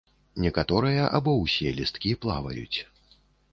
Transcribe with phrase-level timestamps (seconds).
[0.45, 2.79] Некаторыя або ўсе лісткі плаваюць.